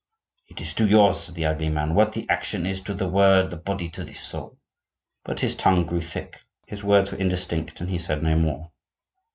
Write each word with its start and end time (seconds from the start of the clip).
"It 0.47 0.59
is 0.61 0.73
to 0.73 0.87
yours," 0.87 1.19
said 1.21 1.35
the 1.35 1.45
ugly 1.45 1.69
man, 1.69 1.93
"what 1.93 2.13
the 2.13 2.27
action 2.27 2.65
is 2.65 2.81
to 2.81 2.95
the 2.95 3.07
word, 3.07 3.51
the 3.51 3.57
body 3.57 3.87
to 3.89 4.03
the 4.03 4.13
soul." 4.13 4.57
But 5.23 5.41
his 5.41 5.53
tongue 5.53 5.85
grew 5.85 6.01
thick, 6.01 6.37
his 6.65 6.83
words 6.83 7.11
were 7.11 7.19
indistinct, 7.19 7.79
and 7.81 7.87
he 7.91 7.99
said 7.99 8.23
no 8.23 8.35
more. 8.35 8.71